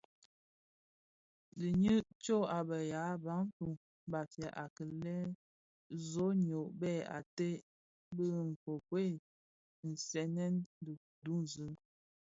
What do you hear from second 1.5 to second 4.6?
Diňi tsôg a be yaa Bantu (Bafia)